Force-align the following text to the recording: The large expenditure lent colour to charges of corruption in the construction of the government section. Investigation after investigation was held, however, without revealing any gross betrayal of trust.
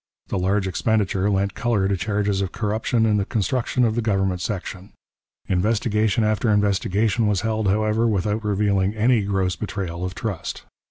The 0.29 0.39
large 0.39 0.65
expenditure 0.67 1.29
lent 1.29 1.53
colour 1.53 1.87
to 1.87 1.95
charges 1.95 2.41
of 2.41 2.51
corruption 2.51 3.05
in 3.05 3.17
the 3.17 3.25
construction 3.25 3.83
of 3.85 3.93
the 3.93 4.01
government 4.01 4.41
section. 4.41 4.93
Investigation 5.47 6.23
after 6.23 6.49
investigation 6.49 7.27
was 7.27 7.41
held, 7.41 7.67
however, 7.67 8.07
without 8.07 8.43
revealing 8.43 8.95
any 8.95 9.21
gross 9.21 9.55
betrayal 9.55 10.03
of 10.03 10.15
trust. 10.15 10.63